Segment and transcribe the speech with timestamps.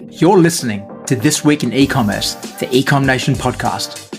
[0.00, 4.10] You're listening to This Week in E-Commerce, the Ecom Nation podcast.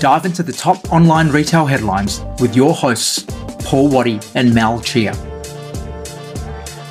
[0.00, 3.24] Dive into the top online retail headlines with your hosts,
[3.64, 5.12] Paul Waddy and Mal Chia.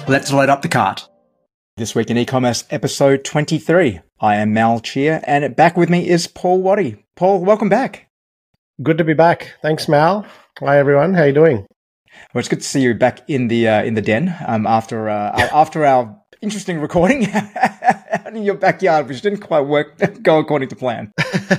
[0.07, 1.07] Let's load up the cart.
[1.75, 3.99] This Week in E-Commerce, episode 23.
[4.21, 7.03] I am Mal Chia, and back with me is Paul Waddy.
[7.17, 8.07] Paul, welcome back.
[8.81, 9.55] Good to be back.
[9.61, 10.25] Thanks, Mal.
[10.59, 11.13] Hi, everyone.
[11.13, 11.67] How you doing?
[12.33, 15.09] Well, it's good to see you back in the uh, in the den um, after
[15.09, 20.69] uh, after our interesting recording out in your backyard, which didn't quite work go according
[20.69, 21.11] to plan.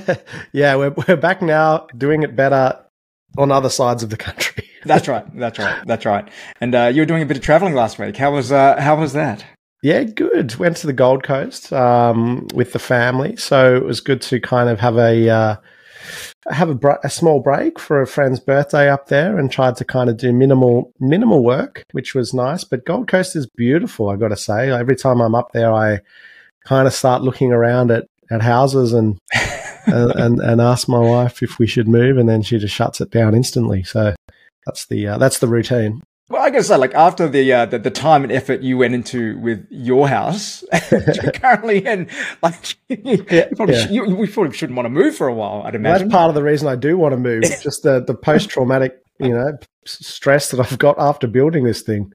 [0.53, 2.79] yeah, we're we're back now, doing it better
[3.39, 4.69] on other sides of the country.
[4.85, 5.25] that's right.
[5.37, 5.87] That's right.
[5.87, 6.29] That's right.
[6.61, 8.17] And uh, you were doing a bit of traveling last week.
[8.17, 9.45] How was uh, how was that?
[9.83, 10.57] Yeah, good.
[10.57, 14.69] Went to the Gold Coast um, with the family, so it was good to kind
[14.69, 15.57] of have a uh,
[16.49, 20.09] have a, a, small break for a friend's birthday up there and tried to kind
[20.09, 22.65] of do minimal minimal work, which was nice.
[22.65, 24.71] But Gold Coast is beautiful, I got to say.
[24.71, 26.01] Every time I'm up there, I
[26.65, 29.19] kind of start looking around at, at houses and,
[29.87, 33.01] and, and and ask my wife if we should move, and then she just shuts
[33.01, 33.83] it down instantly.
[33.83, 34.15] So
[34.65, 36.03] that's the uh, that's the routine.
[36.31, 38.95] Well, I gotta say, like after the, uh, the, the time and effort you went
[38.95, 42.09] into with your house, you're currently in,
[42.41, 43.91] like yeah, probably, yeah.
[43.91, 45.63] you, we probably shouldn't want to move for a while.
[45.65, 47.43] I'd imagine that's part of the reason I do want to move.
[47.63, 52.13] just the the post traumatic, you know, stress that I've got after building this thing.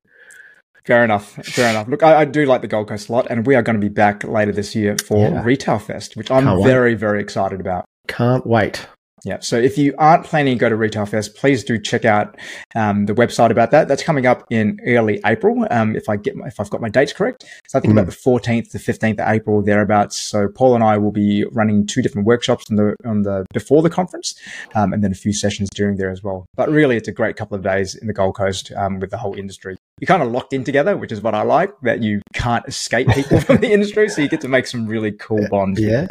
[0.85, 1.33] Fair enough.
[1.43, 1.89] Fair enough.
[1.89, 3.81] Look, I, I, do like the Gold Coast a lot, and we are going to
[3.81, 5.43] be back later this year for yeah.
[5.43, 6.99] Retail Fest, which I'm Can't very, wait.
[6.99, 7.85] very excited about.
[8.07, 8.87] Can't wait.
[9.25, 9.39] Yeah.
[9.39, 12.37] So if you aren't planning to go to Retail Fest, please do check out
[12.75, 13.87] um, the website about that.
[13.87, 15.67] That's coming up in early April.
[15.71, 17.97] Um, if I get my, if I've got my dates correct, so I think mm.
[17.97, 20.15] about the 14th to 15th of April thereabouts.
[20.15, 23.81] So Paul and I will be running two different workshops on the on the before
[23.81, 24.35] the conference,
[24.75, 26.45] um, and then a few sessions during there as well.
[26.55, 29.17] But really, it's a great couple of days in the Gold Coast um, with the
[29.17, 29.75] whole industry.
[29.99, 31.71] You're kind of locked in together, which is what I like.
[31.81, 35.13] That you can't escape people from the industry, so you get to make some really
[35.13, 35.81] cool bonds.
[35.81, 36.07] Yeah.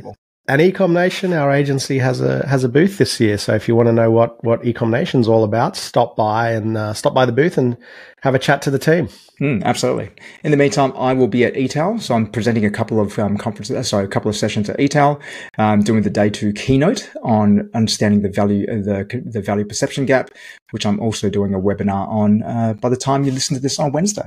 [0.47, 3.39] And Ecom Nation, our agency has a has a booth this year.
[3.39, 6.77] So if you want to know what what Ecom Nation's all about, stop by and
[6.77, 7.79] uh, stop by the booth and
[8.21, 9.09] have a chat to the team.
[9.41, 10.11] Mm, absolutely.
[10.45, 13.39] In the meantime, I will be at eTail, so I'm presenting a couple of um,
[13.39, 15.21] conferences, uh, sorry, a couple of sessions at eTail,
[15.57, 20.05] um, doing the day two keynote on understanding the value uh, the the value perception
[20.05, 20.29] gap,
[20.73, 23.79] which I'm also doing a webinar on uh, by the time you listen to this
[23.79, 24.27] on Wednesday.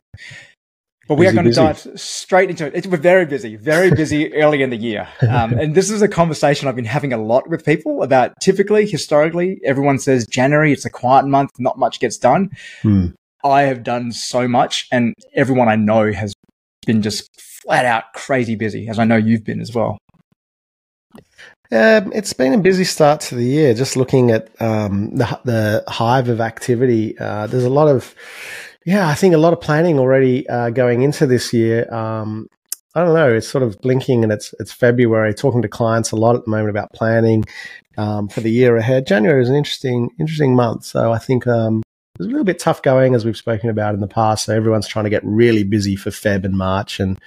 [1.07, 1.89] But we busy, are going to busy.
[1.89, 2.85] dive straight into it.
[2.87, 5.07] we're very busy, very busy early in the year.
[5.21, 8.85] Um, and this is a conversation I've been having a lot with people about typically,
[8.85, 12.49] historically, everyone says January, it's a quiet month, not much gets done.
[12.81, 13.07] Hmm.
[13.43, 16.33] I have done so much, and everyone I know has
[16.85, 19.97] been just flat out crazy busy, as I know you've been as well.
[21.69, 23.73] Um, it's been a busy start to the year.
[23.73, 28.15] Just looking at um, the, the hive of activity, uh, there's a lot of
[28.87, 31.93] yeah, I think a lot of planning already uh, going into this year.
[31.93, 32.47] Um,
[32.95, 33.33] I don't know.
[33.33, 35.33] It's sort of blinking, and it's it's February.
[35.33, 37.43] Talking to clients a lot at the moment about planning
[37.97, 39.05] um, for the year ahead.
[39.05, 41.83] January is an interesting interesting month, so I think um,
[42.15, 44.45] it's a little bit tough going, as we've spoken about in the past.
[44.45, 47.19] So everyone's trying to get really busy for Feb and March, and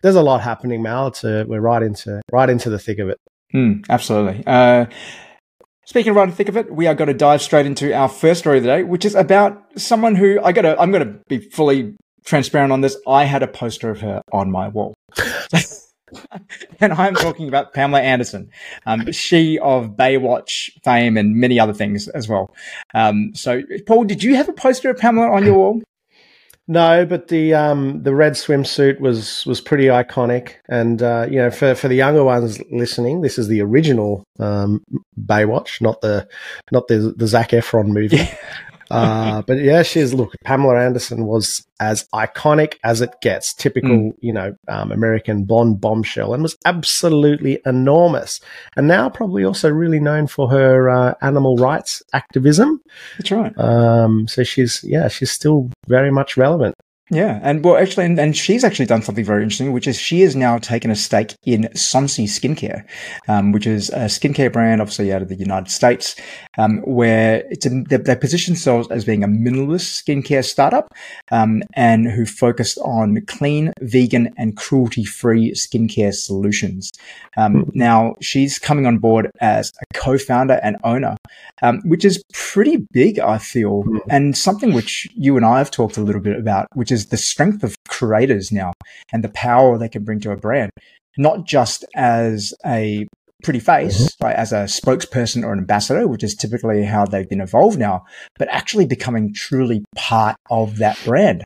[0.00, 0.80] there's a lot happening.
[0.80, 3.20] Mal, to, we're right into right into the thick of it.
[3.54, 4.42] Mm, absolutely.
[4.46, 4.86] Uh,
[5.86, 8.40] Speaking of right thick of it, we are going to dive straight into our first
[8.40, 11.20] story of the day, which is about someone who I got to, I'm going to
[11.28, 12.96] be fully transparent on this.
[13.06, 14.94] I had a poster of her on my wall.
[16.80, 18.50] and I'm talking about Pamela Anderson,
[18.86, 22.54] um, she of Baywatch fame and many other things as well.
[22.94, 25.82] Um, so, Paul, did you have a poster of Pamela on your wall?
[26.66, 31.50] No, but the um, the red swimsuit was was pretty iconic, and uh, you know,
[31.50, 34.82] for for the younger ones listening, this is the original um,
[35.20, 36.26] Baywatch, not the
[36.72, 38.30] not the the Zac Efron movie.
[38.90, 40.32] Uh, but yeah, she's look.
[40.44, 43.54] Pamela Anderson was as iconic as it gets.
[43.54, 44.12] Typical, mm.
[44.20, 48.40] you know, um, American blonde bombshell, and was absolutely enormous.
[48.76, 52.80] And now probably also really known for her uh, animal rights activism.
[53.18, 53.58] That's right.
[53.58, 56.74] Um, so she's yeah, she's still very much relevant.
[57.14, 60.22] Yeah, and well, actually, and, and, she's actually done something very interesting, which is she
[60.22, 62.84] has now taken a stake in Sonsie Skincare,
[63.28, 66.16] um, which is a skincare brand, obviously out of the United States,
[66.58, 70.92] um, where it's a, they, they, position themselves as being a minimalist skincare startup,
[71.30, 76.92] um, and who focus on clean, vegan, and cruelty-free skincare solutions.
[77.36, 77.74] Mm.
[77.74, 81.16] Now, she's coming on board as a co-founder and owner,
[81.62, 84.00] um, which is pretty big, I feel, mm.
[84.10, 87.16] and something which you and I have talked a little bit about, which is the
[87.16, 88.72] strength of creators now
[89.12, 90.70] and the power they can bring to a brand,
[91.16, 93.06] not just as a
[93.42, 94.26] pretty face, mm-hmm.
[94.26, 98.04] as a spokesperson or an ambassador, which is typically how they've been evolved now,
[98.38, 101.44] but actually becoming truly part of that brand.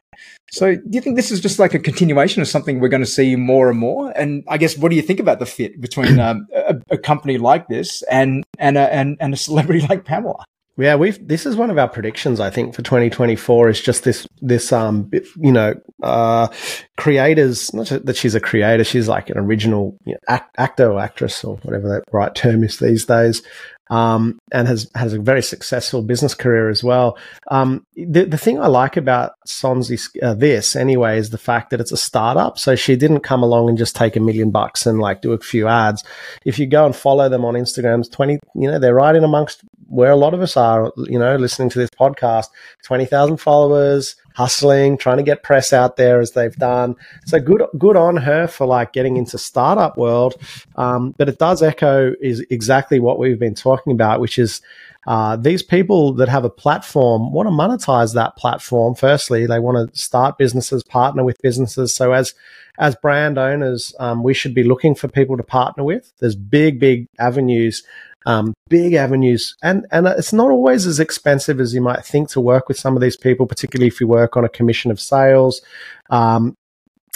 [0.51, 3.07] So do you think this is just like a continuation of something we're going to
[3.07, 4.11] see more and more?
[4.17, 7.37] And I guess what do you think about the fit between um, a, a, company
[7.37, 10.45] like this and and a, and, and a celebrity like Pamela?
[10.79, 12.39] Yeah, we've this is one of our predictions.
[12.39, 16.49] I think for 2024 is just this this um you know uh
[16.97, 21.01] creators not that she's a creator, she's like an original you know, act, actor or
[21.01, 23.43] actress or whatever that right term is these days
[23.91, 27.19] um, and has has a very successful business career as well.
[27.51, 31.81] Um, the the thing I like about Sonsie uh, this anyway is the fact that
[31.81, 32.59] it's a startup.
[32.59, 35.39] So she didn't come along and just take a million bucks and like do a
[35.39, 36.05] few ads.
[36.45, 39.63] If you go and follow them on Instagrams, twenty, you know, they're right in amongst
[39.89, 40.93] where a lot of us are.
[40.97, 42.47] You know, listening to this podcast,
[42.83, 46.95] twenty thousand followers, hustling, trying to get press out there as they've done.
[47.27, 50.35] So good, good on her for like getting into startup world.
[50.77, 54.63] Um, but it does echo is exactly what we've been talking about, which is
[55.07, 58.95] uh, these people that have a platform want to monetize that platform.
[58.95, 61.95] Firstly, they want to start businesses, partner with businesses.
[61.95, 62.35] So as
[62.79, 66.13] as brand owners, um, we should be looking for people to partner with.
[66.21, 67.83] There's big, big avenues
[68.29, 72.43] um, big avenues, and and it's not always as expensive as you might think to
[72.43, 75.63] work with some of these people, particularly if you work on a commission of sales.
[76.11, 76.55] Um,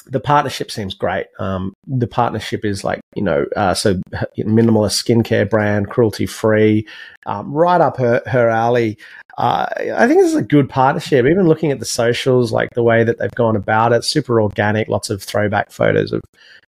[0.07, 1.27] the partnership seems great.
[1.39, 3.95] Um, the partnership is like you know, uh, so
[4.39, 6.87] minimalist skincare brand, cruelty free,
[7.27, 8.99] um, right up her her alley.
[9.39, 11.25] Uh, I think this is a good partnership.
[11.25, 14.89] Even looking at the socials, like the way that they've gone about it, super organic.
[14.89, 16.21] Lots of throwback photos of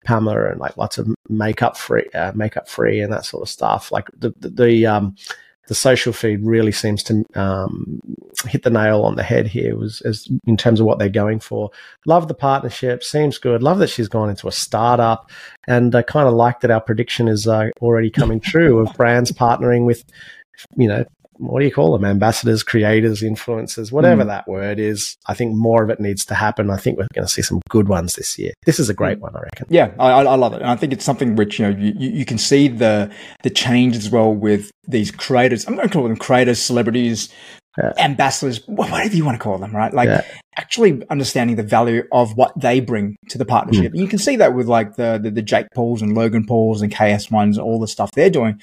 [0.06, 3.92] Pamela and like lots of makeup free, uh, makeup free, and that sort of stuff.
[3.92, 5.16] Like the the, the um,
[5.68, 8.02] the social feed really seems to um,
[8.48, 11.40] hit the nail on the head here was as in terms of what they're going
[11.40, 11.72] for.
[12.06, 13.64] Love the partnership, seems good.
[13.64, 15.30] Love that she's gone into a startup,
[15.68, 19.32] and I kind of like that our prediction is uh, already coming true of brands
[19.32, 20.04] partnering with,
[20.76, 21.06] you know,
[21.38, 22.06] what do you call them?
[22.06, 24.28] Ambassadors, creators, influencers, whatever mm.
[24.28, 25.18] that word is.
[25.26, 26.70] I think more of it needs to happen.
[26.70, 28.54] I think we're going to see some good ones this year.
[28.66, 29.24] This is a great hmm.
[29.24, 29.68] one, I reckon.
[29.70, 30.62] Yeah, I, I love it.
[30.62, 33.12] And I think it's something which, you know, you, you can see the,
[33.44, 35.68] the change as well with these creators.
[35.68, 37.30] I'm going to call them creators, celebrities,
[37.78, 37.94] yeah.
[37.98, 39.94] ambassadors, whatever you want to call them, right?
[39.94, 40.22] Like yeah.
[40.58, 43.94] actually understanding the value of what they bring to the partnership.
[43.94, 44.00] Mm.
[44.00, 46.94] You can see that with like the, the, the Jake Pauls and Logan Pauls and
[46.94, 48.62] KSIs, all the stuff they're doing.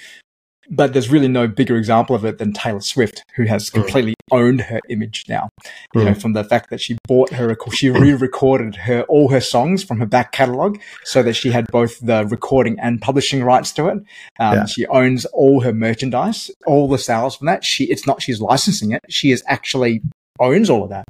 [0.70, 3.80] But there's really no bigger example of it than Taylor Swift, who has hmm.
[3.80, 5.48] completely owned her image now.
[5.94, 6.20] You know, hmm.
[6.20, 10.06] from the fact that she bought her, she re-recorded her all her songs from her
[10.06, 13.98] back catalog, so that she had both the recording and publishing rights to it.
[14.38, 14.66] Um, yeah.
[14.66, 17.64] She owns all her merchandise, all the sales from that.
[17.64, 20.02] She, it's not she's licensing it; she is actually
[20.40, 21.04] owns all of that,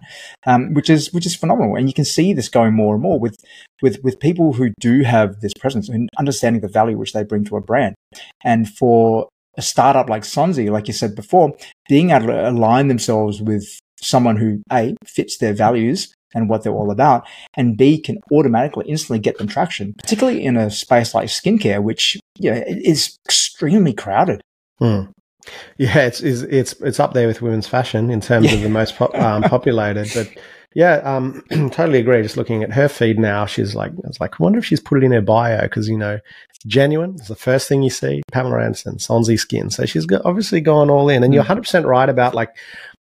[0.46, 1.76] um, which is which is phenomenal.
[1.76, 3.36] And you can see this going more and more with
[3.80, 7.44] with with people who do have this presence and understanding the value which they bring
[7.44, 7.94] to a brand.
[8.44, 9.28] And for
[9.60, 11.54] a startup like Sonsie, like you said before,
[11.88, 16.72] being able to align themselves with someone who A, fits their values and what they're
[16.72, 17.26] all about,
[17.58, 22.16] and B, can automatically, instantly get them traction, particularly in a space like skincare, which
[22.38, 24.40] you know, is extremely crowded.
[24.78, 25.02] Hmm.
[25.76, 28.54] Yeah, it's, it's, it's it's up there with women's fashion in terms yeah.
[28.54, 30.28] of the most um, populated, but
[30.75, 32.22] yeah, um, totally agree.
[32.22, 34.81] Just looking at her feed now, she's like, I was like, I wonder if she's
[34.81, 36.19] put it in her bio because you know
[36.49, 37.14] it's genuine.
[37.19, 38.22] It's the first thing you see.
[38.31, 39.70] Pamela Anderson, Sonsie Skin.
[39.70, 41.25] So she's got, obviously gone all in.
[41.25, 42.56] And you're 100 percent right about like,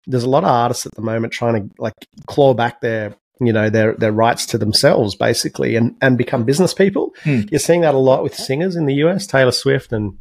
[0.07, 1.93] there's a lot of artists at the moment trying to like
[2.25, 6.73] claw back their you know their their rights to themselves basically and and become business
[6.73, 7.13] people.
[7.23, 7.41] Hmm.
[7.49, 10.17] You're seeing that a lot with singers in the US, Taylor Swift and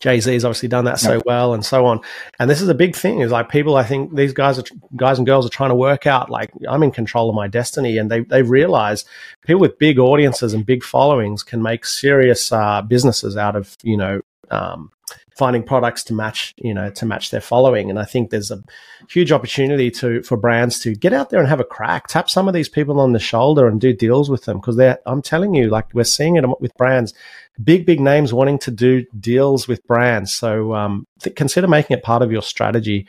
[0.00, 2.00] Jay Z has obviously done that so well, and so on.
[2.38, 3.20] And this is a big thing.
[3.20, 3.76] Is like people.
[3.76, 4.64] I think these guys are
[4.96, 6.30] guys and girls are trying to work out.
[6.30, 9.04] Like I'm in control of my destiny, and they they realize
[9.46, 13.96] people with big audiences and big followings can make serious uh, businesses out of you
[13.96, 14.90] know um,
[15.36, 18.62] finding products to match you know to match their following and i think there's a
[19.08, 22.48] huge opportunity to for brands to get out there and have a crack tap some
[22.48, 25.54] of these people on the shoulder and do deals with them because they're i'm telling
[25.54, 27.12] you like we're seeing it with brands
[27.62, 30.32] big, big names wanting to do deals with brands.
[30.32, 33.06] So um, th- consider making it part of your strategy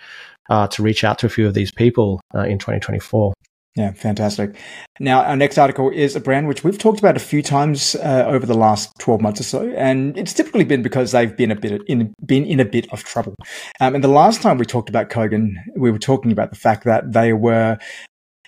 [0.50, 3.34] uh, to reach out to a few of these people uh, in 2024.
[3.78, 4.56] Yeah, fantastic.
[5.00, 8.24] Now, our next article is a brand which we've talked about a few times uh,
[8.26, 11.56] over the last 12 months or so, and it's typically been because they've been a
[11.56, 13.36] bit in been in a bit of trouble.
[13.80, 16.86] Um, and the last time we talked about Kogan, we were talking about the fact
[16.86, 17.78] that they were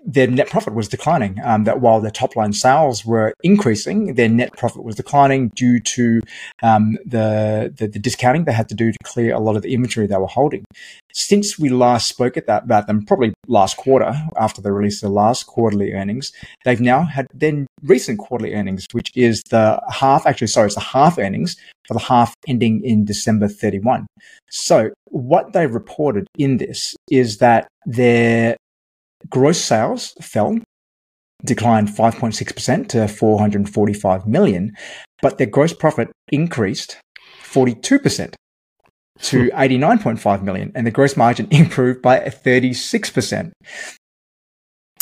[0.06, 1.38] their net profit was declining.
[1.44, 5.80] Um, that while their top line sales were increasing, their net profit was declining due
[5.80, 6.22] to
[6.64, 9.74] um, the, the, the discounting they had to do to clear a lot of the
[9.74, 10.66] inventory they were holding.
[11.14, 15.10] Since we last spoke at that about them, probably last quarter after the release of
[15.10, 16.32] the last quarterly earnings,
[16.66, 20.82] they've now had then recent quarterly earnings, which is the half, actually, sorry, it's the
[20.82, 21.56] half earnings
[21.88, 24.06] for the half ending in December 31.
[24.52, 28.56] So what they reported in this is that their
[29.30, 30.60] gross sales fell,
[31.44, 34.76] declined 5.6% to 445 million,
[35.22, 36.98] but their gross profit increased
[37.44, 38.34] 42%
[39.22, 39.58] to hmm.
[39.58, 43.52] 89.5 million and the gross margin improved by 36%.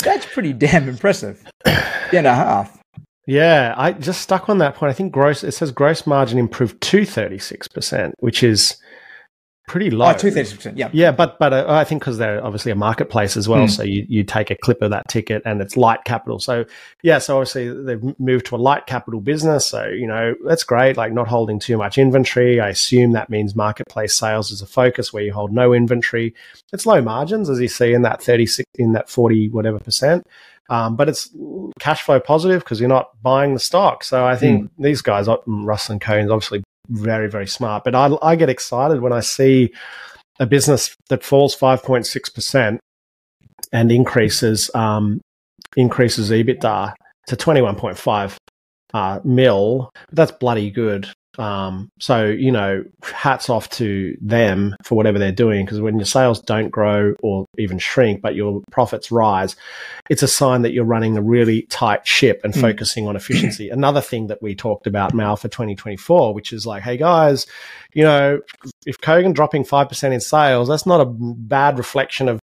[0.03, 1.43] That's pretty damn impressive.
[2.13, 2.79] Yeah, and a half.
[3.25, 4.89] Yeah, I just stuck on that point.
[4.89, 8.77] I think gross it says gross margin improved to 36%, which is
[9.67, 10.09] pretty low.
[10.09, 10.77] Oh, two thirty percent.
[10.77, 13.69] Yeah, yeah, but but uh, I think because they're obviously a marketplace as well, mm.
[13.69, 16.39] so you, you take a clip of that ticket and it's light capital.
[16.39, 16.65] So
[17.03, 19.67] yeah, so obviously they've moved to a light capital business.
[19.67, 20.97] So you know that's great.
[20.97, 22.59] Like not holding too much inventory.
[22.59, 26.33] I assume that means marketplace sales is a focus where you hold no inventory.
[26.73, 30.25] It's low margins as you see in that thirty six in that forty whatever percent.
[30.69, 31.29] Um, but it's
[31.79, 34.03] cash flow positive because you're not buying the stock.
[34.03, 34.69] So I think mm.
[34.79, 37.83] these guys, Ruslan Kogan's obviously very, very smart.
[37.83, 39.73] But I, I get excited when I see
[40.39, 42.79] a business that falls 5.6%
[43.71, 45.21] and increases um,
[45.75, 46.93] increases EBITDA
[47.27, 48.35] to 21.5
[48.93, 49.89] uh, mil.
[50.11, 51.09] That's bloody good.
[51.37, 56.05] Um, so, you know, hats off to them for whatever they're doing because when your
[56.05, 59.55] sales don't grow or even shrink, but your profits rise,
[60.09, 62.61] it's a sign that you're running a really tight ship and mm.
[62.61, 63.69] focusing on efficiency.
[63.71, 67.45] Another thing that we talked about, Mal, for 2024, which is like, hey guys,
[67.93, 68.39] you know,
[68.85, 72.39] if Kogan dropping 5% in sales, that's not a bad reflection of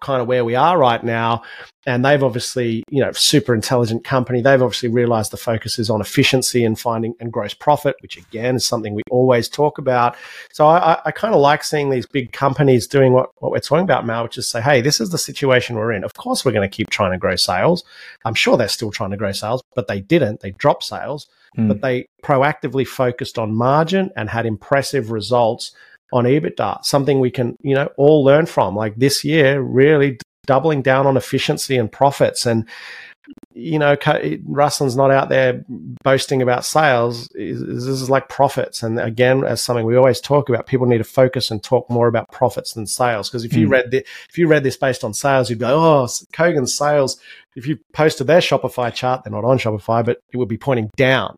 [0.00, 1.42] kind of where we are right now.
[1.88, 4.42] And they've obviously, you know, super intelligent company.
[4.42, 8.56] They've obviously realized the focus is on efficiency and finding and gross profit, which again
[8.56, 10.16] is something we always talk about.
[10.52, 13.84] So I, I kind of like seeing these big companies doing what, what we're talking
[13.84, 16.02] about now, which is say, hey, this is the situation we're in.
[16.02, 17.84] Of course, we're going to keep trying to grow sales.
[18.24, 20.40] I'm sure they're still trying to grow sales, but they didn't.
[20.40, 21.68] They dropped sales, mm.
[21.68, 25.72] but they proactively focused on margin and had impressive results
[26.12, 28.76] on EBITDA, something we can, you know, all learn from.
[28.76, 32.46] Like this year, really doubling down on efficiency and profits.
[32.46, 32.68] And,
[33.54, 33.96] you know,
[34.44, 35.64] Ruslan's not out there
[36.04, 37.28] boasting about sales.
[37.34, 38.82] This is like profits.
[38.82, 42.06] And again, as something we always talk about, people need to focus and talk more
[42.06, 43.28] about profits than sales.
[43.28, 43.72] Because if you mm.
[43.72, 43.98] read the,
[44.28, 47.18] if you read this based on sales, you'd go, oh, Kogan's sales.
[47.56, 50.90] If you posted their Shopify chart, they're not on Shopify, but it would be pointing
[50.96, 51.36] down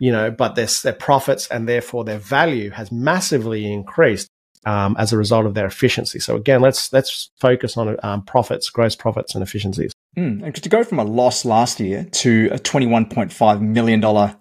[0.00, 4.28] you know, but their, their profits and therefore their value has massively increased
[4.66, 6.18] um, as a result of their efficiency.
[6.18, 9.92] So again, let's let's focus on um, profits, gross profits, and efficiencies.
[10.16, 14.00] Mm, and to go from a loss last year to a twenty-one point five million
[14.00, 14.36] dollar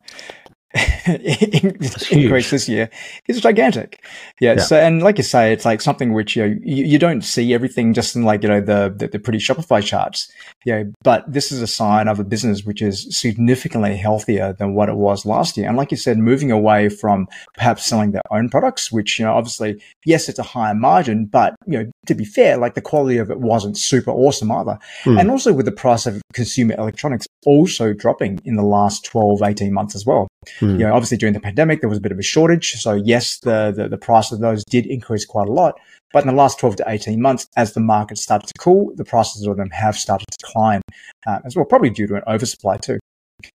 [1.06, 2.90] increase this year
[3.28, 4.04] is gigantic.
[4.40, 7.00] Yeah, yeah, So, and like you say, it's like something which you know you, you
[7.00, 10.32] don't see everything just in like you know the, the, the pretty Shopify charts.
[10.66, 14.90] Yeah, but this is a sign of a business which is significantly healthier than what
[14.90, 15.68] it was last year.
[15.68, 19.34] And like you said, moving away from perhaps selling their own products, which you know
[19.34, 23.18] obviously yes, it's a higher margin, but you know to be fair, like the quality
[23.18, 24.78] of it wasn't super awesome either.
[25.04, 25.20] Mm.
[25.20, 29.74] And also with the price of consumer electronics also dropping in the last 12, 18
[29.74, 30.28] months as well.
[30.60, 30.80] Mm.
[30.80, 32.74] You know, obviously during the pandemic, there was a bit of a shortage.
[32.74, 35.80] So yes, the, the, the price of those did increase quite a lot.
[36.12, 39.06] But in the last 12 to 18 months, as the market started to cool, the
[39.06, 40.82] prices of them have started to decline
[41.26, 43.00] uh, as well, probably due to an oversupply too.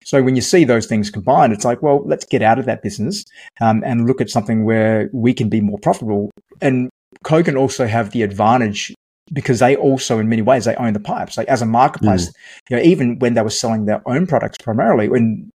[0.03, 2.81] So when you see those things combined, it's like, well, let's get out of that
[2.81, 3.23] business
[3.61, 6.31] um, and look at something where we can be more profitable.
[6.61, 6.89] And
[7.23, 8.93] Kogan also have the advantage
[9.33, 11.37] because they also, in many ways, they own the pipes.
[11.37, 12.33] Like as a marketplace, mm.
[12.69, 15.51] you know, even when they were selling their own products primarily, when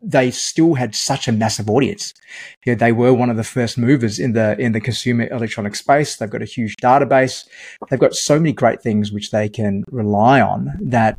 [0.00, 2.14] they still had such a massive audience.
[2.64, 5.74] You know, they were one of the first movers in the in the consumer electronic
[5.74, 6.16] space.
[6.16, 7.46] They've got a huge database.
[7.90, 11.18] They've got so many great things which they can rely on that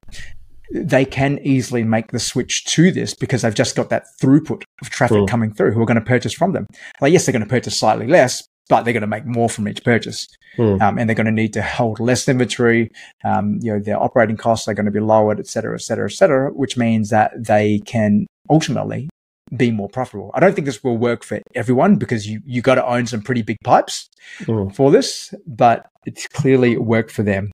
[0.71, 4.89] they can easily make the switch to this because they've just got that throughput of
[4.89, 5.27] traffic cool.
[5.27, 6.67] coming through who are going to purchase from them.
[7.01, 9.67] Like, yes, they're going to purchase slightly less, but they're going to make more from
[9.67, 10.27] each purchase.
[10.57, 10.81] Mm.
[10.81, 12.91] Um, and they're going to need to hold less inventory.
[13.25, 16.05] Um, you know, their operating costs are going to be lowered, et cetera, et cetera,
[16.05, 19.09] et cetera, which means that they can ultimately
[19.55, 20.31] be more profitable.
[20.35, 23.21] I don't think this will work for everyone because you, you got to own some
[23.21, 24.07] pretty big pipes
[24.41, 24.73] mm.
[24.75, 27.51] for this, but it's clearly worked for them.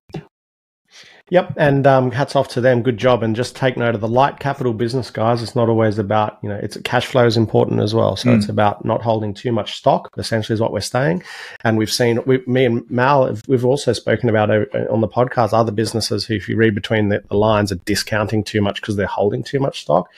[1.32, 2.84] Yep, and um, hats off to them.
[2.84, 3.24] Good job.
[3.24, 5.42] And just take note of the light capital business, guys.
[5.42, 8.16] It's not always about you know, it's cash flow is important as well.
[8.16, 8.38] So mm.
[8.38, 10.12] it's about not holding too much stock.
[10.18, 11.24] Essentially, is what we're saying.
[11.64, 15.72] And we've seen, we, me and Mal, we've also spoken about on the podcast other
[15.72, 19.08] businesses who, if you read between the, the lines, are discounting too much because they're
[19.08, 20.10] holding too much stock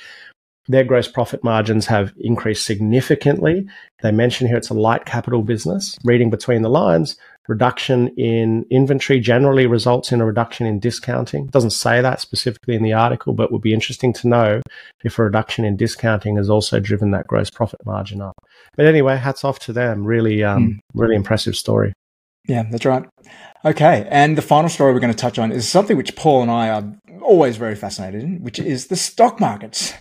[0.68, 3.68] their gross profit margins have increased significantly.
[4.02, 5.98] They mention here it's a light capital business.
[6.04, 11.46] Reading between the lines, reduction in inventory generally results in a reduction in discounting.
[11.46, 14.62] It doesn't say that specifically in the article, but would be interesting to know
[15.04, 18.36] if a reduction in discounting has also driven that gross profit margin up.
[18.75, 20.06] But anyway, hats off to them.
[20.06, 20.80] Really, um, mm.
[20.94, 21.94] really impressive story.
[22.48, 23.06] Yeah, that's right.
[23.66, 26.51] Okay, and the final story we're going to touch on is something which Paul and
[26.51, 26.84] I are
[27.21, 29.93] always very fascinated in, which is the stock markets.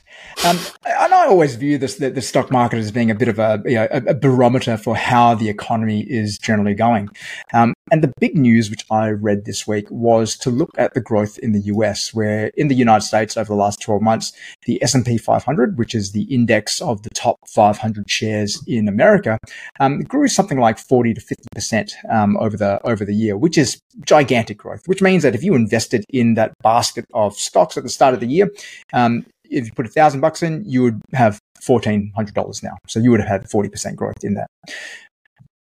[0.44, 3.38] Um, and I always view this the, the, stock market as being a bit of
[3.38, 7.10] a, you know, a, barometer for how the economy is generally going.
[7.52, 11.00] Um, and the big news which I read this week was to look at the
[11.00, 14.32] growth in the US, where in the United States over the last 12 months,
[14.66, 19.38] the S&P 500, which is the index of the top 500 shares in America,
[19.78, 23.56] um, grew something like 40 to 50 percent um, over the over the year, which
[23.56, 24.82] is gigantic growth.
[24.86, 28.20] Which means that if you invested in that basket of stocks at the start of
[28.20, 28.50] the year,
[28.92, 32.76] um, if you put a thousand bucks in, you would have fourteen hundred dollars now.
[32.88, 34.48] So you would have had forty percent growth in that.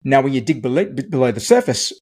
[0.02, 1.92] Now, when you dig below, below the surface,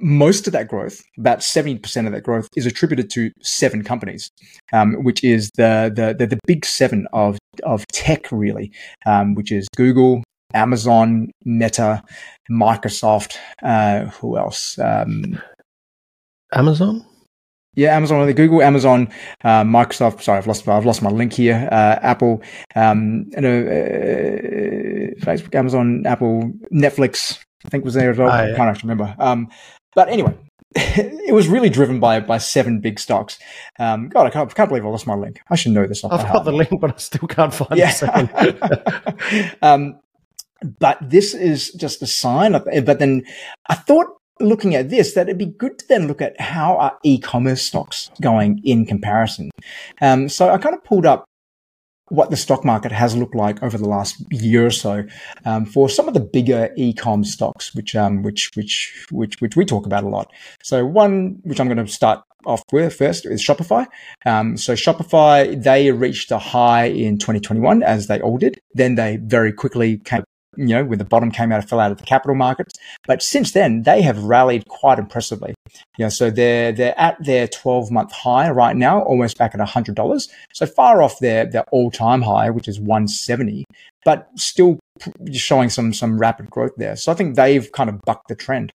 [0.00, 4.30] most of that growth, about seventy percent of that growth, is attributed to seven companies,
[4.72, 8.72] um, which is the, the, the the big seven of of tech, really,
[9.06, 10.22] um, which is Google,
[10.54, 12.02] Amazon, Meta,
[12.50, 13.36] Microsoft.
[13.62, 14.78] Uh, who else?
[14.78, 15.40] Um,
[16.52, 17.04] Amazon.
[17.74, 19.08] Yeah, Amazon, Google, Amazon,
[19.44, 20.22] uh, Microsoft.
[20.22, 21.68] Sorry, I've lost I've lost my link here.
[21.70, 22.42] Uh, Apple,
[22.74, 23.40] um, uh,
[25.20, 27.38] Facebook, Amazon, Apple, Netflix.
[27.66, 28.30] I think was there as well.
[28.30, 29.14] I can't actually remember.
[29.18, 29.48] Um,
[29.96, 30.36] but anyway,
[30.76, 33.38] it was really driven by by seven big stocks.
[33.78, 35.40] Um, God, I can't, can't, believe I lost my link.
[35.50, 36.04] I should know this.
[36.04, 37.92] Off I've got the link, but I still can't find yeah.
[38.02, 39.58] it.
[39.62, 39.98] um,
[40.78, 42.68] but this is just a sign of.
[42.84, 43.24] But then
[43.68, 44.06] I thought
[44.38, 48.10] looking at this that it'd be good to then look at how are e-commerce stocks
[48.20, 49.50] going in comparison.
[50.02, 51.24] Um, so I kind of pulled up
[52.08, 55.04] what the stock market has looked like over the last year or so
[55.44, 59.64] um, for some of the bigger e-com stocks, which um, which which which which we
[59.64, 60.32] talk about a lot.
[60.62, 63.86] So one which I'm going to start off with first is Shopify.
[64.24, 68.60] Um, so Shopify they reached a high in 2021 as they all did.
[68.74, 70.22] Then they very quickly came
[70.56, 72.74] you know, when the bottom came out, it fell out of the capital markets.
[73.06, 75.54] But since then, they have rallied quite impressively.
[75.98, 79.60] You know, so they're they're at their 12 month high right now, almost back at
[79.60, 80.28] $100.
[80.52, 83.64] So far off their their all time high, which is 170,
[84.04, 84.78] but still
[85.32, 86.96] showing some some rapid growth there.
[86.96, 88.72] So I think they've kind of bucked the trend.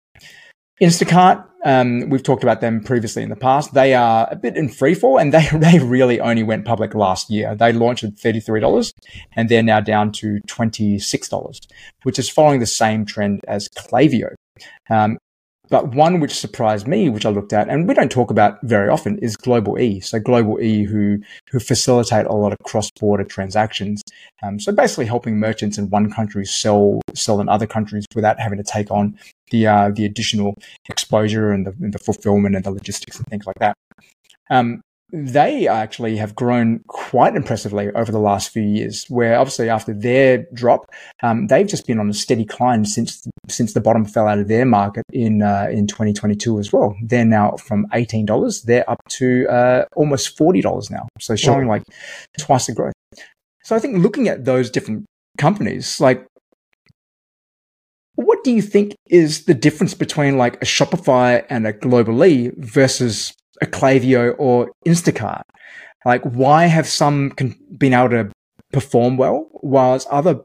[0.81, 3.75] Instacart, um, we've talked about them previously in the past.
[3.75, 7.55] They are a bit in freefall and they, they really only went public last year.
[7.55, 8.93] They launched at $33
[9.37, 11.67] and they're now down to $26,
[12.05, 14.35] which is following the same trend as Klaviyo.
[14.89, 15.19] Um,
[15.71, 18.89] but one which surprised me, which I looked at, and we don't talk about very
[18.89, 20.01] often, is Global E.
[20.01, 24.03] So Global E, who who facilitate a lot of cross-border transactions.
[24.43, 28.59] Um, so basically, helping merchants in one country sell sell in other countries without having
[28.59, 29.17] to take on
[29.51, 30.55] the uh, the additional
[30.89, 33.77] exposure and the, and the, fulfillment and the logistics and things like that.
[34.51, 34.81] Um,
[35.13, 39.07] they actually have grown quite impressively over the last few years.
[39.09, 40.87] Where obviously after their drop,
[41.23, 44.49] um, they've just been on a steady climb since since the bottom fell out of
[44.49, 46.97] their market in uh, in 2022 as well.
[47.03, 51.09] They're now from eighteen dollars, they're up to uh, almost forty dollars now.
[51.19, 51.83] So showing like
[52.39, 52.95] twice the growth.
[53.65, 55.07] So I think looking at those different
[55.39, 56.27] companies, like
[58.21, 63.33] what do you think is the difference between like a Shopify and a Global-e versus
[63.63, 65.43] a Klaviyo or Instacart?
[66.05, 67.33] Like, why have some
[67.77, 68.31] been able to
[68.73, 70.41] perform well, whilst other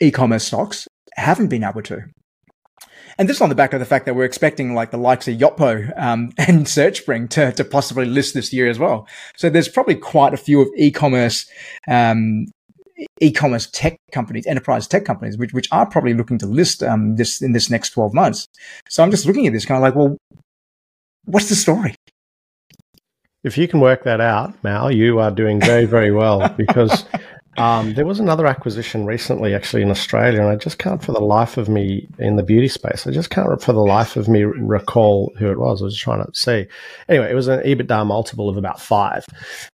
[0.00, 2.02] e-commerce stocks haven't been able to?
[3.18, 5.28] And this is on the back of the fact that we're expecting like the likes
[5.28, 9.06] of Yotpo um, and SearchSpring to, to possibly list this year as well.
[9.36, 11.46] So there's probably quite a few of e-commerce
[11.88, 12.46] um,
[13.20, 17.42] e-commerce tech companies, enterprise tech companies, which which are probably looking to list um, this
[17.42, 18.46] in this next twelve months.
[18.88, 20.16] So I'm just looking at this kind of like, well,
[21.24, 21.94] what's the story?
[23.44, 27.04] If you can work that out, Mal, you are doing very very well because
[27.62, 31.20] um, there was another acquisition recently, actually, in Australia, and I just can't, for the
[31.20, 34.42] life of me, in the beauty space, I just can't, for the life of me,
[34.42, 35.80] recall who it was.
[35.80, 36.66] I was just trying to see.
[37.08, 39.24] Anyway, it was an EBITDA multiple of about five,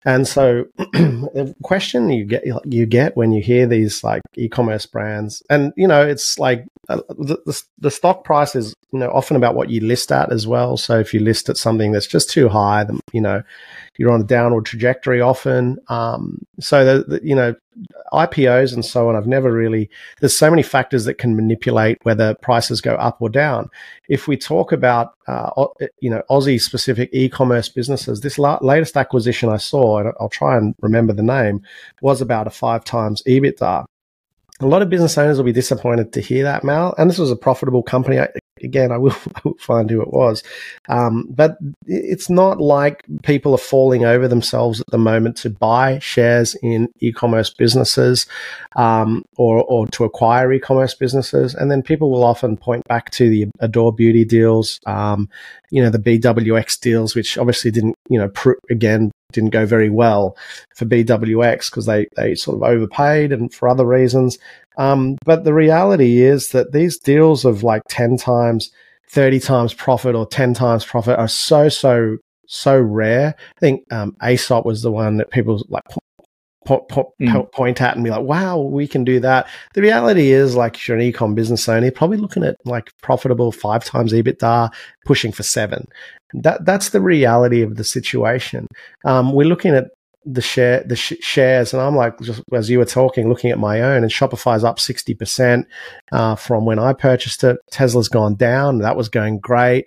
[0.04, 5.42] and so the question you get you get when you hear these like e-commerce brands,
[5.50, 9.38] and you know, it's like uh, the, the, the stock price is you know often
[9.38, 10.76] about what you list at as well.
[10.76, 13.44] So if you list at something that's just too high, you know
[13.98, 15.78] you're on a downward trajectory often.
[15.88, 17.56] Um, so the, you know
[18.14, 19.16] IPOs and so on.
[19.16, 19.90] I've never really.
[20.20, 23.70] There's so many factors that can manipulate whether prices go up or down.
[24.10, 25.50] If we talk about uh,
[26.00, 30.58] you know Aussie specific e-commerce businesses, this la- latest acquisition I saw, and I'll try
[30.58, 31.62] and remember the name,
[32.02, 33.86] was about a five times EBITDA.
[34.60, 36.96] A lot of business owners will be disappointed to hear that, Mal.
[36.98, 38.20] And this was a profitable company.
[38.64, 40.44] again, I will, I will find who it was.
[40.90, 46.00] Um, but it's not like people are falling over themselves at the moment to buy
[46.00, 48.26] shares in e-commerce businesses
[48.76, 51.54] um, or, or to acquire e-commerce businesses.
[51.54, 55.30] And then people will often point back to the Adore Beauty deals, um,
[55.70, 59.90] you know, the BWX deals, which obviously didn't, you know, pr- again, didn't go very
[59.90, 60.38] well
[60.76, 64.38] for BWX because they, they sort of overpaid and for other reasons.
[64.78, 68.72] Um, but the reality is that these deals of like 10 times,
[69.10, 73.36] 30 times profit or 10 times profit are so, so, so rare.
[73.58, 75.84] I think um, Aesop was the one that people like
[76.68, 77.52] po- po- mm.
[77.54, 79.48] point at and be like, wow, we can do that.
[79.74, 82.92] The reality is, like, if you're an ecom business owner, you're probably looking at like
[83.02, 84.72] profitable five times EBITDA,
[85.06, 85.88] pushing for seven.
[86.34, 88.68] That that's the reality of the situation.
[89.06, 89.86] Um, we're looking at
[90.26, 93.60] the share the sh- shares, and I'm like, just as you were talking, looking at
[93.60, 95.68] my own, and Shopify's up sixty percent
[96.12, 97.58] uh, from when I purchased it.
[97.72, 98.80] Tesla's gone down.
[98.80, 99.86] That was going great.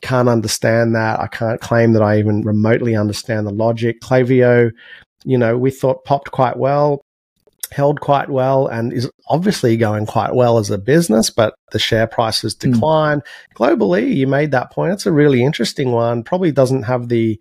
[0.00, 1.20] Can't understand that.
[1.20, 4.00] I can't claim that I even remotely understand the logic.
[4.00, 4.70] Klaviyo,
[5.26, 7.02] you know, we thought popped quite well,
[7.72, 12.06] held quite well, and is obviously going quite well as a business, but the share
[12.06, 12.70] price has hmm.
[12.70, 13.22] declined.
[13.22, 13.54] Mm.
[13.54, 14.92] Global-e, you made that point.
[14.92, 16.22] It's a really interesting one.
[16.22, 17.40] Probably doesn't have the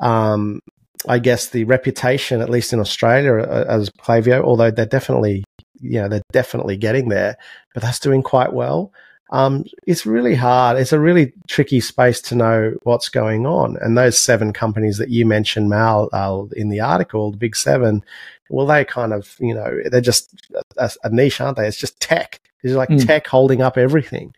[0.00, 0.60] um,
[1.06, 3.36] I guess, the reputation, at least in Australia,
[3.68, 5.44] as Klaviyo, although they're definitely,
[5.80, 7.36] you know, they're definitely getting there,
[7.74, 8.92] but that's doing quite well.
[9.30, 10.78] Um, it's really hard.
[10.78, 13.76] It's a really tricky space to know what's going on.
[13.80, 18.04] And those seven companies that you mentioned, Mal, uh, in the article, the big seven,
[18.50, 20.32] well, they kind of, you know, they're just
[20.76, 21.66] a, a niche, aren't they?
[21.66, 22.40] It's just tech.
[22.62, 23.04] It's like mm.
[23.04, 24.34] tech holding up everything.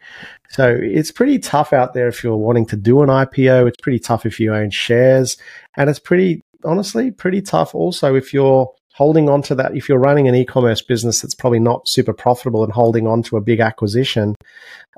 [0.50, 3.68] So it's pretty tough out there if you're wanting to do an IPO.
[3.68, 5.36] It's pretty tough if you own shares.
[5.76, 9.96] And it's pretty honestly pretty tough also if you're holding on to that if you're
[9.96, 13.60] running an e-commerce business that's probably not super profitable and holding on to a big
[13.60, 14.34] acquisition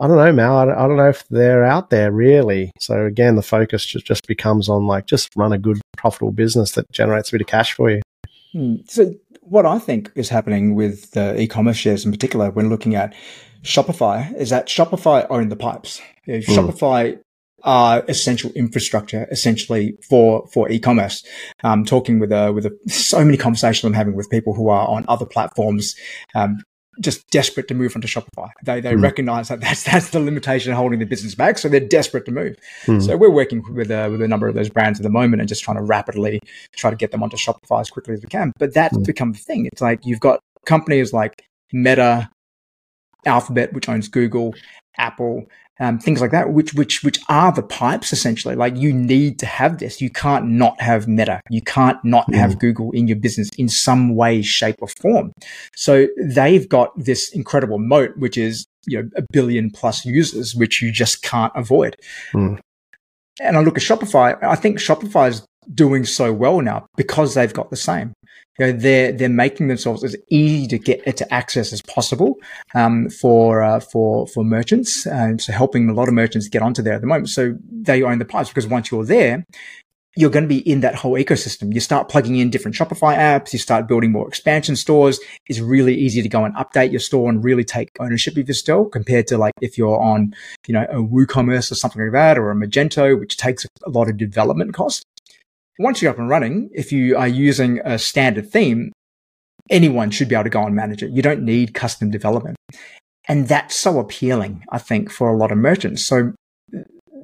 [0.00, 3.42] i don't know mal i don't know if they're out there really so again the
[3.42, 7.32] focus just, just becomes on like just run a good profitable business that generates a
[7.32, 8.00] bit of cash for you
[8.52, 8.76] hmm.
[8.88, 13.14] so what i think is happening with the e-commerce shares in particular when looking at
[13.62, 16.42] shopify is that shopify own the pipes mm.
[16.44, 17.18] shopify
[17.62, 21.24] are essential infrastructure essentially for for e-commerce.
[21.62, 24.86] Um, talking with a, with a, so many conversations I'm having with people who are
[24.88, 25.94] on other platforms,
[26.34, 26.58] um,
[27.00, 28.50] just desperate to move onto Shopify.
[28.64, 29.02] They they mm.
[29.02, 32.56] recognize that that's that's the limitation holding the business back, so they're desperate to move.
[32.86, 33.04] Mm.
[33.04, 35.48] So we're working with uh, with a number of those brands at the moment and
[35.48, 36.40] just trying to rapidly
[36.76, 38.52] try to get them onto Shopify as quickly as we can.
[38.58, 39.06] But that's mm.
[39.06, 39.66] become a thing.
[39.66, 41.42] It's like you've got companies like
[41.72, 42.28] Meta,
[43.24, 44.54] Alphabet, which owns Google,
[44.98, 45.46] Apple,
[45.80, 48.54] um, things like that, which which which are the pipes essentially.
[48.54, 50.00] Like you need to have this.
[50.00, 51.40] You can't not have Meta.
[51.48, 52.34] You can't not mm.
[52.34, 55.32] have Google in your business in some way, shape, or form.
[55.74, 60.82] So they've got this incredible moat, which is you know a billion plus users, which
[60.82, 61.96] you just can't avoid.
[62.34, 62.60] Mm.
[63.40, 64.40] And I look at Shopify.
[64.42, 68.12] I think Shopify is doing so well now because they've got the same
[68.60, 72.36] you know, they're they're making themselves as easy to get to access as possible
[72.74, 75.06] um, for uh, for for merchants.
[75.06, 77.30] Uh, so helping a lot of merchants get onto there at the moment.
[77.30, 79.46] So they own the pipes because once you're there,
[80.14, 81.72] you're going to be in that whole ecosystem.
[81.72, 83.54] You start plugging in different Shopify apps.
[83.54, 85.18] You start building more expansion stores.
[85.46, 88.54] It's really easy to go and update your store and really take ownership of your
[88.54, 90.34] store compared to like if you're on,
[90.66, 94.10] you know, a WooCommerce or something like that or a Magento, which takes a lot
[94.10, 95.06] of development cost
[95.78, 98.92] once you're up and running, if you are using a standard theme,
[99.70, 101.10] anyone should be able to go and manage it.
[101.10, 102.56] You don't need custom development.
[103.28, 106.04] And that's so appealing, I think, for a lot of merchants.
[106.04, 106.32] So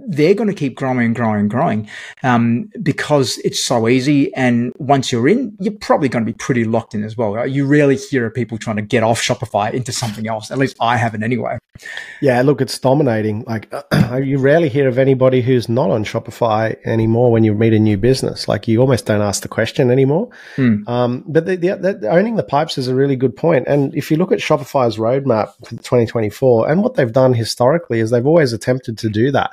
[0.07, 1.88] they're going to keep growing and growing and growing
[2.23, 4.33] um, because it's so easy.
[4.35, 7.35] And once you're in, you're probably going to be pretty locked in as well.
[7.35, 7.51] Right?
[7.51, 10.51] You rarely hear of people trying to get off Shopify into something else.
[10.51, 11.59] At least I haven't anyway.
[12.21, 13.45] Yeah, look, it's dominating.
[13.47, 13.73] Like
[14.23, 17.97] you rarely hear of anybody who's not on Shopify anymore when you meet a new
[17.97, 18.49] business.
[18.49, 20.31] Like you almost don't ask the question anymore.
[20.57, 20.88] Hmm.
[20.88, 23.66] Um, but the, the, the, owning the pipes is a really good point.
[23.66, 28.11] And if you look at Shopify's roadmap for 2024 and what they've done historically is
[28.11, 29.53] they've always attempted to do that.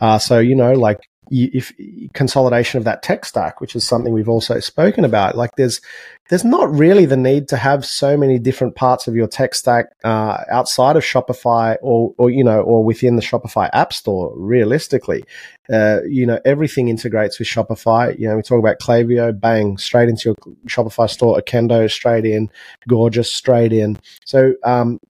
[0.00, 1.72] Uh, so, you know, like if
[2.12, 5.80] consolidation of that tech stack, which is something we've also spoken about, like there's
[6.28, 9.86] there's not really the need to have so many different parts of your tech stack
[10.04, 14.32] uh, outside of Shopify or or you know or within the Shopify App Store.
[14.36, 15.24] Realistically,
[15.72, 18.16] uh, you know everything integrates with Shopify.
[18.18, 21.40] You know we talk about Klaviyo, bang, straight into your Shopify store.
[21.40, 22.50] Okendo, straight in.
[22.86, 23.98] Gorgeous, straight in.
[24.24, 25.00] So um,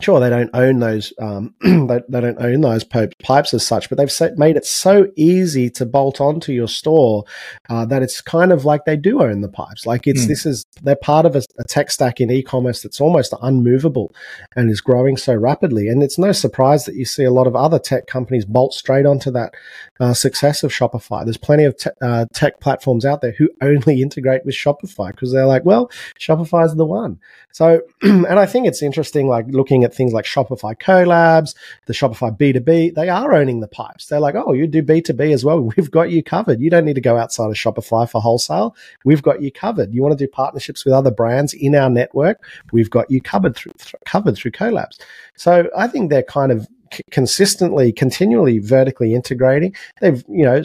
[0.00, 3.98] sure they don't own those um, they, they, don't own those pipes as such but
[3.98, 7.24] they've set, made it so easy to bolt onto your store
[7.68, 9.86] uh, that it's kind of like they do own the pipes.
[9.86, 10.28] Like it's mm.
[10.28, 14.14] this is they're part of a, a, tech stack in e-commerce that's almost unmovable
[14.54, 15.88] and is growing so rapidly.
[15.88, 19.06] And it's no surprise that you see a lot of other tech companies bolt straight
[19.06, 19.54] onto that
[20.00, 21.24] uh, success of shopify.
[21.24, 25.32] There's plenty of te- uh, tech platforms out there who only integrate with shopify because
[25.32, 27.18] they're like well shopify is the one.
[27.52, 31.54] So and i think it's interesting like looking at things like Shopify Collabs,
[31.86, 34.06] the Shopify B2B, they are owning the pipes.
[34.06, 35.60] They're like, oh, you do B2B as well.
[35.76, 36.60] We've got you covered.
[36.60, 38.76] You don't need to go outside of Shopify for wholesale.
[39.04, 39.94] We've got you covered.
[39.94, 42.44] You want to do partnerships with other brands in our network?
[42.72, 45.00] We've got you covered through, th- covered through Collabs.
[45.36, 46.68] So I think they're kind of
[47.10, 49.74] consistently, continually vertically integrating.
[50.00, 50.62] They've, you know,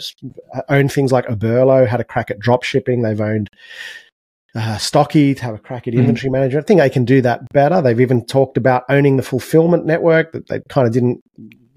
[0.68, 3.02] owned things like Oberlo, had a crack at drop shipping.
[3.02, 3.50] They've owned
[4.54, 6.00] uh, Stocky to have a crack at mm-hmm.
[6.00, 6.32] inventory mm.
[6.32, 6.64] management.
[6.64, 7.80] I think they can do that better.
[7.80, 11.22] They've even talked about owning the fulfillment network that they kind of didn't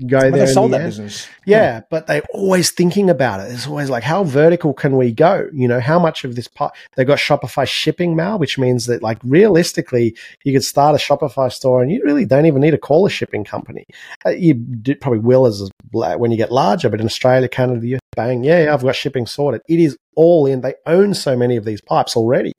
[0.07, 0.45] go well, there.
[0.45, 0.89] They sold the that end.
[0.89, 1.27] business.
[1.45, 3.51] Yeah, yeah, but they're always thinking about it.
[3.51, 5.47] It's always like, how vertical can we go?
[5.53, 6.75] You know, how much of this part?
[6.95, 11.51] They've got Shopify shipping now, which means that like realistically, you could start a Shopify
[11.51, 13.85] store and you really don't even need to call a shipping company.
[14.25, 14.55] Uh, you
[14.99, 18.73] probably will as when you get larger, but in Australia, Canada, you bang, yeah, yeah,
[18.73, 19.61] I've got shipping sorted.
[19.67, 20.61] It is all in.
[20.61, 22.53] They own so many of these pipes already,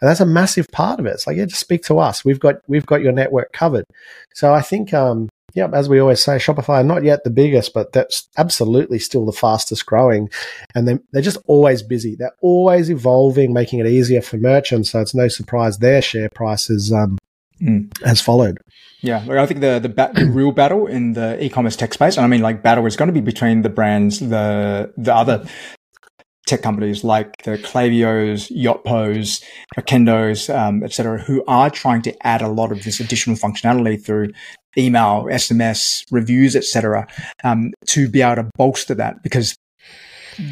[0.00, 1.10] and that's a massive part of it.
[1.10, 2.24] It's like, yeah, just speak to us.
[2.24, 3.84] We've got we've got your network covered.
[4.34, 7.92] So I think um, yeah, as we always say, Shopify not yet the biggest, but
[7.92, 10.30] that's absolutely still the fastest growing.
[10.74, 12.14] And they, they're just always busy.
[12.14, 14.90] They're always evolving, making it easier for merchants.
[14.90, 17.18] So it's no surprise their share prices um,
[17.60, 17.90] mm.
[18.04, 18.58] has followed.
[19.02, 22.24] Yeah, I think the the, ba- the, real battle in the e-commerce tech space, and
[22.24, 25.46] I mean, like battle is going to be between the brands, the the other
[26.50, 29.42] tech companies like the Klaviyo's, Yotpo's,
[29.78, 34.04] Okendos, um, et cetera, who are trying to add a lot of this additional functionality
[34.04, 34.32] through
[34.76, 37.06] email, SMS, reviews, etc.,
[37.44, 39.56] um, to be able to bolster that because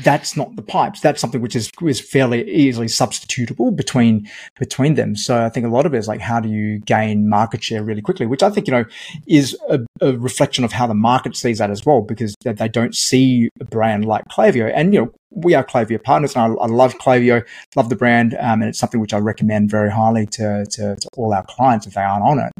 [0.02, 1.00] that's not the pipes.
[1.00, 5.16] That's something which is is fairly easily substitutable between between them.
[5.16, 7.82] So I think a lot of it is like how do you gain market share
[7.82, 8.84] really quickly, which I think you know
[9.26, 12.94] is a, a reflection of how the market sees that as well, because they don't
[12.94, 16.66] see a brand like Klaviyo, and you know we are Klaviyo partners, and I, I
[16.66, 17.46] love Klaviyo,
[17.76, 21.08] love the brand, um, and it's something which I recommend very highly to, to, to
[21.16, 22.52] all our clients if they aren't on it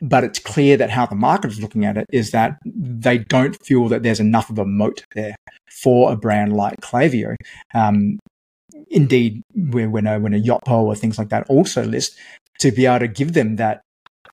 [0.00, 3.56] but it's clear that how the market is looking at it is that they don't
[3.64, 5.34] feel that there's enough of a moat there
[5.70, 7.34] for a brand like Klaviyo.
[7.74, 8.18] Um,
[8.88, 12.16] indeed, when a, when a Yotpo or things like that also list,
[12.60, 13.82] to be able to give them that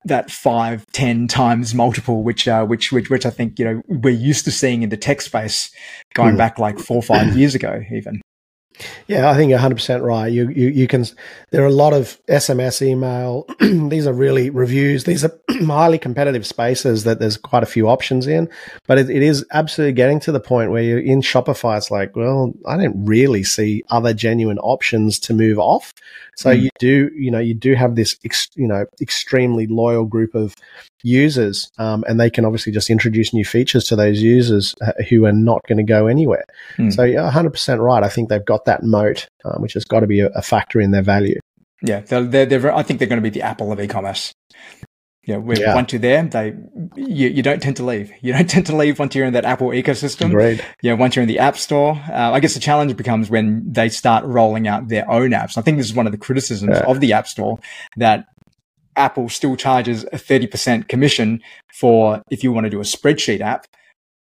[0.05, 4.13] that five, ten times multiple, which, uh, which, which, which I think, you know, we're
[4.13, 5.71] used to seeing in the tech space
[6.13, 6.37] going mm.
[6.37, 8.21] back like four or five years ago, even.
[9.07, 10.27] Yeah, I think you're 100% right.
[10.27, 11.05] You, you, you can,
[11.51, 13.45] there are a lot of SMS email.
[13.89, 15.03] these are really reviews.
[15.03, 15.31] These are
[15.65, 18.49] highly competitive spaces that there's quite a few options in,
[18.87, 21.77] but it, it is absolutely getting to the point where you're in Shopify.
[21.77, 25.93] It's like, well, I don't really see other genuine options to move off.
[26.35, 26.63] So mm.
[26.63, 30.53] you do, you know, you do have this, ex, you know, extremely loyal group of
[31.03, 35.25] users, um, and they can obviously just introduce new features to those users uh, who
[35.25, 36.45] are not going to go anywhere.
[36.77, 36.93] Mm.
[36.93, 38.03] So yeah, 100% right.
[38.03, 40.79] I think they've got that moat, um, which has got to be a, a, factor
[40.79, 41.39] in their value.
[41.81, 44.33] Yeah, they're, they're, they're, I think they're going to be the Apple of e-commerce.
[45.25, 45.73] You know, yeah.
[45.73, 46.53] once you're there, they
[46.95, 48.11] you, you don't tend to leave.
[48.21, 50.31] You don't tend to leave once you're in that Apple ecosystem.
[50.81, 53.89] Yeah, once you're in the App Store, uh, I guess the challenge becomes when they
[53.89, 55.57] start rolling out their own apps.
[55.57, 56.85] I think this is one of the criticisms yeah.
[56.85, 57.59] of the App Store
[57.97, 58.27] that
[58.95, 61.41] Apple still charges a 30% commission
[61.73, 63.67] for if you want to do a spreadsheet app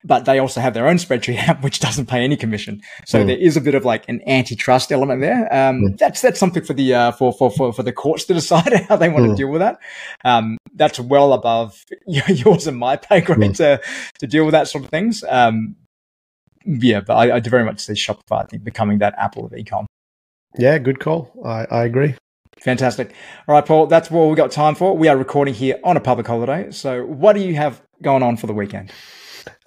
[0.03, 2.81] but they also have their own spreadsheet app, which doesn't pay any commission.
[3.05, 3.27] So mm.
[3.27, 5.53] there is a bit of like an antitrust element there.
[5.53, 5.97] Um, mm.
[5.97, 8.95] That's that's something for the uh, for, for for for the courts to decide how
[8.95, 9.29] they want mm.
[9.31, 9.79] to deal with that.
[10.23, 13.81] Um, that's well above yours and my pay grade to
[14.19, 15.23] to deal with that sort of things.
[15.27, 15.75] Um,
[16.65, 19.51] yeah, but I, I do very much see Shopify I think becoming that Apple of
[19.53, 19.85] ecom.
[20.57, 21.31] Yeah, good call.
[21.45, 22.15] I, I agree.
[22.59, 23.13] Fantastic.
[23.47, 24.97] All right, Paul, that's what we've got time for.
[24.97, 26.71] We are recording here on a public holiday.
[26.71, 28.91] So, what do you have going on for the weekend?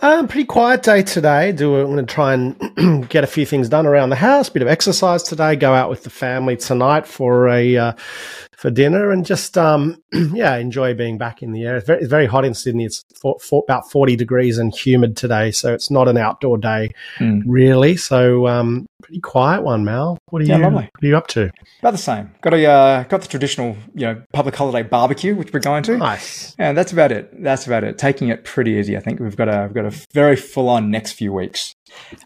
[0.00, 1.52] Um, pretty quiet day today.
[1.52, 4.48] Do I'm going to try and get a few things done around the house.
[4.48, 5.56] Bit of exercise today.
[5.56, 7.92] Go out with the family tonight for a uh,
[8.60, 11.76] for dinner and just um, yeah, enjoy being back in the air.
[11.76, 12.84] It's very, it's very hot in Sydney.
[12.84, 16.90] It's for, for about forty degrees and humid today, so it's not an outdoor day
[17.18, 17.42] mm.
[17.46, 17.96] really.
[17.96, 20.18] So um, pretty quiet one, Mal.
[20.28, 20.62] What are yeah, you?
[20.64, 20.90] Lovely.
[20.92, 21.50] What are you up to?
[21.78, 22.34] About the same.
[22.42, 25.96] Got a uh, got the traditional you know public holiday barbecue, which we're going to.
[25.96, 26.54] Nice.
[26.58, 27.42] And that's about it.
[27.42, 27.96] That's about it.
[27.96, 28.94] Taking it pretty easy.
[28.94, 31.74] I think we've got a we've got a very full on next few weeks.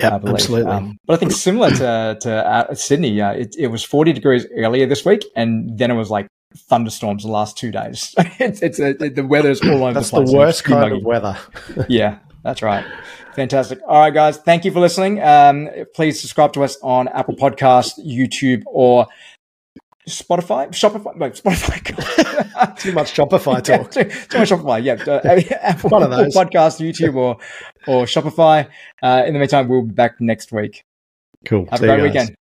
[0.00, 0.70] Yeah, absolutely.
[0.70, 4.46] Um, but I think similar to to uh, Sydney, uh, it, it was 40 degrees
[4.57, 6.26] earlier this week, and then it was like
[6.57, 8.14] thunderstorms the last two days.
[8.38, 10.30] it's it's a, the weather's all over That's the place.
[10.30, 10.96] the worst kind muggy.
[10.96, 11.38] of weather.
[11.88, 12.85] yeah, that's right.
[13.35, 13.80] Fantastic.
[13.87, 14.38] All right, guys.
[14.38, 15.20] Thank you for listening.
[15.20, 19.07] Um, please subscribe to us on Apple Podcast, YouTube, or
[20.08, 22.78] Spotify, Shopify, no, Spotify.
[22.78, 23.90] too much Shopify Yeah, talk.
[23.90, 24.84] too, too much Shopify.
[24.84, 26.34] Yeah, uh, Apple, One of those.
[26.34, 27.36] podcast, YouTube, or
[27.86, 28.68] or Shopify.
[29.02, 30.84] Uh, in the meantime, we'll be back next week.
[31.46, 31.66] Cool.
[31.70, 32.34] Have See a great weekend.